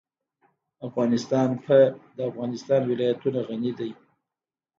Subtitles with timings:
[0.87, 1.77] افغانستان په
[2.17, 3.91] د افغانستان ولايتونه غني دی.